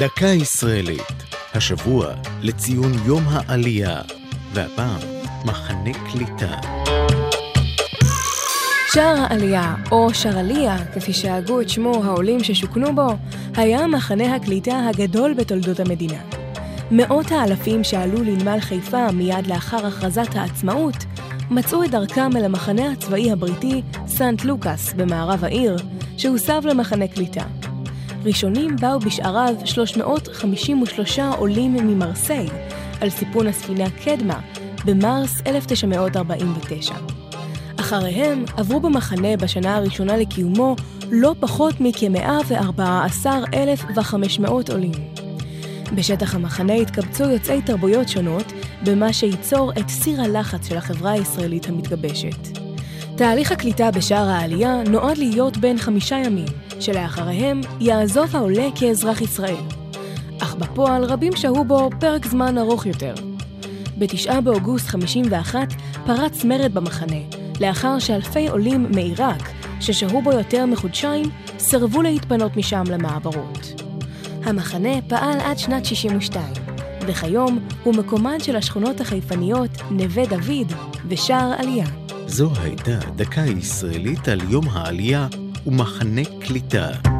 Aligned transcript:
דקה 0.00 0.26
ישראלית, 0.26 1.12
השבוע 1.54 2.14
לציון 2.42 2.92
יום 3.06 3.22
העלייה, 3.28 4.00
והפעם 4.52 5.00
מחנה 5.44 5.90
קליטה. 6.12 6.56
שער 8.92 9.16
העלייה, 9.18 9.74
או 9.90 10.14
שרליה, 10.14 10.76
כפי 10.94 11.12
שהגו 11.12 11.60
את 11.60 11.68
שמו 11.68 12.04
העולים 12.04 12.44
ששוכנו 12.44 12.94
בו, 12.94 13.08
היה 13.56 13.86
מחנה 13.86 14.34
הקליטה 14.34 14.88
הגדול 14.88 15.34
בתולדות 15.34 15.80
המדינה. 15.80 16.20
מאות 16.90 17.32
האלפים 17.32 17.84
שעלו 17.84 18.22
לנמל 18.22 18.60
חיפה 18.60 19.10
מיד 19.12 19.46
לאחר 19.46 19.86
הכרזת 19.86 20.34
העצמאות, 20.34 20.96
מצאו 21.50 21.84
את 21.84 21.90
דרכם 21.90 22.36
אל 22.36 22.44
המחנה 22.44 22.92
הצבאי 22.92 23.32
הבריטי 23.32 23.82
סנט 24.06 24.44
לוקאס 24.44 24.92
במערב 24.92 25.44
העיר, 25.44 25.76
שהוסב 26.16 26.60
למחנה 26.64 27.08
קליטה. 27.08 27.57
ראשונים 28.24 28.76
באו 28.76 29.00
בשעריו 29.00 29.54
353 29.64 31.18
עולים 31.18 31.74
ממרסיי, 31.74 32.48
על 33.00 33.10
סיפון 33.10 33.46
הספינה 33.46 33.90
קדמה, 34.04 34.40
במרס 34.84 35.42
1949. 35.46 36.94
אחריהם 37.80 38.44
עברו 38.56 38.80
במחנה 38.80 39.36
בשנה 39.36 39.76
הראשונה 39.76 40.16
לקיומו 40.16 40.76
לא 41.10 41.34
פחות 41.40 41.74
מכ-114,500 41.80 44.72
עולים. 44.72 44.92
בשטח 45.94 46.34
המחנה 46.34 46.74
התקבצו 46.74 47.24
יוצאי 47.24 47.62
תרבויות 47.62 48.08
שונות, 48.08 48.52
במה 48.84 49.12
שייצור 49.12 49.72
את 49.72 49.88
סיר 49.88 50.22
הלחץ 50.22 50.68
של 50.68 50.76
החברה 50.76 51.10
הישראלית 51.10 51.68
המתגבשת. 51.68 52.58
תהליך 53.16 53.52
הקליטה 53.52 53.90
בשער 53.90 54.28
העלייה 54.28 54.82
נועד 54.90 55.18
להיות 55.18 55.56
בין 55.56 55.78
חמישה 55.78 56.16
ימים, 56.16 56.46
שלאחריהם 56.80 57.60
יעזוב 57.80 58.36
העולה 58.36 58.68
כאזרח 58.74 59.20
ישראל. 59.20 59.64
אך 60.38 60.54
בפועל 60.54 61.04
רבים 61.04 61.36
שהו 61.36 61.64
בו 61.64 61.90
פרק 62.00 62.26
זמן 62.26 62.58
ארוך 62.58 62.86
יותר. 62.86 63.14
בתשעה 63.98 64.40
באוגוסט 64.40 64.86
51 64.86 65.72
פרץ 66.06 66.44
מרד 66.44 66.74
במחנה, 66.74 67.20
לאחר 67.60 67.98
שאלפי 67.98 68.48
עולים 68.48 68.86
מעיראק, 68.94 69.42
ששהו 69.80 70.22
בו 70.22 70.32
יותר 70.32 70.66
מחודשיים, 70.66 71.26
סירבו 71.58 72.02
להתפנות 72.02 72.56
משם 72.56 72.84
למעברות. 72.90 73.82
המחנה 74.44 75.02
פעל 75.08 75.40
עד 75.40 75.58
שנת 75.58 75.84
62, 75.84 76.44
וכיום 77.06 77.58
הוא 77.84 77.94
מקומן 77.94 78.40
של 78.40 78.56
השכונות 78.56 79.00
החיפניות 79.00 79.70
נווה 79.90 80.26
דוד 80.26 80.72
ושער 81.08 81.52
עלייה. 81.58 81.86
זו 82.26 82.50
הייתה 82.62 82.98
דקה 83.16 83.40
ישראלית 83.40 84.28
על 84.28 84.40
יום 84.50 84.68
העלייה 84.68 85.28
ומחנה 85.68 86.22
קליטה. 86.40 87.17